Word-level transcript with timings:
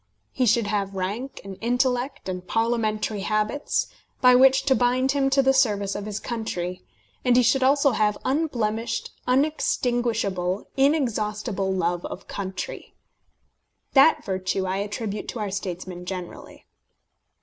He 0.31 0.47
should 0.47 0.65
have 0.65 0.95
rank, 0.95 1.39
and 1.43 1.59
intellect, 1.61 2.27
and 2.27 2.47
parliamentary 2.47 3.19
habits, 3.19 3.85
by 4.19 4.33
which 4.33 4.63
to 4.63 4.73
bind 4.73 5.11
him 5.11 5.29
to 5.29 5.43
the 5.43 5.53
service 5.53 5.93
of 5.93 6.07
his 6.07 6.19
country; 6.19 6.83
and 7.23 7.35
he 7.37 7.43
should 7.43 7.61
also 7.61 7.91
have 7.91 8.17
unblemished, 8.25 9.11
unextinguishable, 9.27 10.67
inexhaustible 10.75 11.71
love 11.71 12.03
of 12.07 12.27
country. 12.27 12.95
That 13.93 14.25
virtue 14.25 14.65
I 14.65 14.77
attribute 14.77 15.27
to 15.27 15.39
our 15.39 15.51
statesmen 15.51 16.07
generally. 16.07 16.65